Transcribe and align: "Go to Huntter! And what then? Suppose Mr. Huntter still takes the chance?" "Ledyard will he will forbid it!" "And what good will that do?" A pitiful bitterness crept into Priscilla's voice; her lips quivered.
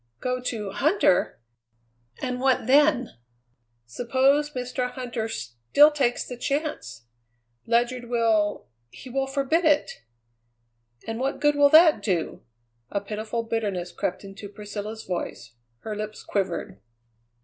"Go 0.19 0.41
to 0.41 0.71
Huntter! 0.71 1.35
And 2.23 2.39
what 2.39 2.65
then? 2.65 3.19
Suppose 3.85 4.49
Mr. 4.49 4.91
Huntter 4.91 5.29
still 5.29 5.91
takes 5.91 6.25
the 6.25 6.37
chance?" 6.37 7.05
"Ledyard 7.67 8.05
will 8.05 8.65
he 8.89 9.11
will 9.11 9.27
forbid 9.27 9.63
it!" 9.63 10.01
"And 11.05 11.19
what 11.19 11.39
good 11.39 11.55
will 11.55 11.69
that 11.69 12.01
do?" 12.01 12.41
A 12.89 12.99
pitiful 12.99 13.43
bitterness 13.43 13.91
crept 13.91 14.23
into 14.23 14.49
Priscilla's 14.49 15.03
voice; 15.03 15.53
her 15.81 15.95
lips 15.95 16.23
quivered. 16.23 16.81